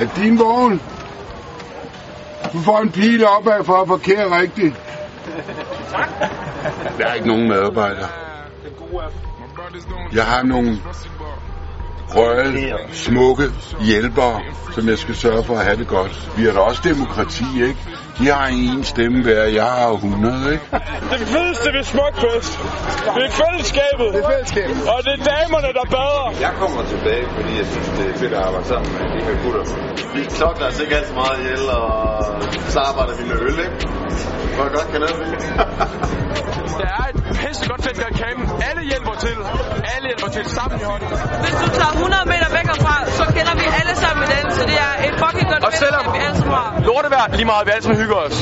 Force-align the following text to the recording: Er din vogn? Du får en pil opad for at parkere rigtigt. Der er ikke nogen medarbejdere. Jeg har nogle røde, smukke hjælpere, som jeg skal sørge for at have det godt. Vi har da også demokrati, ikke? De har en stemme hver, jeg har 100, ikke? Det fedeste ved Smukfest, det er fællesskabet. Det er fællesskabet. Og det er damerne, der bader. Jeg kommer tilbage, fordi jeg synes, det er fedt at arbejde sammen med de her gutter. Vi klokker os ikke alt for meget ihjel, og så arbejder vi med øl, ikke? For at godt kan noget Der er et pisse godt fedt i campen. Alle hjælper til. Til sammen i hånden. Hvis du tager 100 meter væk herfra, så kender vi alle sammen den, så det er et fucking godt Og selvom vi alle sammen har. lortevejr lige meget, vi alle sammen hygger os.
Er 0.00 0.06
din 0.16 0.38
vogn? 0.38 0.80
Du 2.52 2.58
får 2.60 2.78
en 2.80 2.92
pil 2.92 3.24
opad 3.26 3.64
for 3.64 3.82
at 3.82 3.88
parkere 3.88 4.40
rigtigt. 4.40 4.74
Der 6.98 7.06
er 7.06 7.14
ikke 7.14 7.26
nogen 7.28 7.48
medarbejdere. 7.48 8.08
Jeg 10.12 10.24
har 10.24 10.42
nogle 10.42 10.78
røde, 12.14 12.74
smukke 12.92 13.44
hjælpere, 13.80 14.40
som 14.74 14.88
jeg 14.88 14.98
skal 14.98 15.14
sørge 15.14 15.44
for 15.44 15.54
at 15.58 15.64
have 15.64 15.76
det 15.76 15.88
godt. 15.88 16.30
Vi 16.36 16.42
har 16.44 16.52
da 16.52 16.58
også 16.58 16.80
demokrati, 16.84 17.44
ikke? 17.68 17.80
De 18.18 18.24
har 18.26 18.46
en 18.46 18.84
stemme 18.84 19.22
hver, 19.22 19.42
jeg 19.60 19.64
har 19.64 19.92
100, 19.92 20.52
ikke? 20.52 20.64
Det 21.20 21.28
fedeste 21.34 21.68
ved 21.76 21.84
Smukfest, 21.92 22.52
det 23.16 23.24
er 23.30 23.34
fællesskabet. 23.42 24.08
Det 24.14 24.20
er 24.24 24.30
fællesskabet. 24.32 24.76
Og 24.92 24.98
det 25.06 25.12
er 25.18 25.22
damerne, 25.34 25.70
der 25.78 25.86
bader. 25.96 26.28
Jeg 26.46 26.52
kommer 26.60 26.82
tilbage, 26.92 27.26
fordi 27.36 27.52
jeg 27.60 27.66
synes, 27.72 27.88
det 27.98 28.04
er 28.12 28.16
fedt 28.22 28.32
at 28.32 28.42
arbejde 28.46 28.66
sammen 28.72 28.90
med 28.96 29.04
de 29.14 29.20
her 29.28 29.36
gutter. 29.42 29.64
Vi 30.16 30.22
klokker 30.36 30.64
os 30.70 30.80
ikke 30.80 30.94
alt 30.98 31.06
for 31.10 31.14
meget 31.22 31.36
ihjel, 31.42 31.64
og 31.78 31.88
så 32.72 32.78
arbejder 32.90 33.14
vi 33.20 33.24
med 33.30 33.38
øl, 33.48 33.58
ikke? 33.66 33.76
For 34.56 34.62
at 34.68 34.72
godt 34.78 34.88
kan 34.92 35.00
noget 35.04 35.16
Der 36.80 36.90
er 37.00 37.06
et 37.12 37.18
pisse 37.40 37.62
godt 37.70 37.82
fedt 37.86 37.98
i 37.98 38.14
campen. 38.22 38.46
Alle 38.68 38.82
hjælper 38.90 39.14
til. 39.24 39.36
Til 40.36 40.44
sammen 40.44 40.80
i 40.80 40.84
hånden. 40.84 41.08
Hvis 41.44 41.54
du 41.62 41.68
tager 41.78 41.92
100 41.92 42.22
meter 42.32 42.48
væk 42.56 42.66
herfra, 42.72 42.94
så 43.18 43.24
kender 43.36 43.54
vi 43.60 43.66
alle 43.80 43.94
sammen 44.04 44.24
den, 44.34 44.44
så 44.56 44.62
det 44.70 44.78
er 44.88 44.92
et 45.08 45.14
fucking 45.22 45.48
godt 45.52 45.64
Og 45.64 45.72
selvom 45.72 46.04
vi 46.14 46.18
alle 46.24 46.36
sammen 46.36 46.54
har. 46.54 46.80
lortevejr 46.86 47.36
lige 47.36 47.44
meget, 47.44 47.66
vi 47.66 47.70
alle 47.70 47.82
sammen 47.82 48.00
hygger 48.02 48.16
os. 48.26 48.36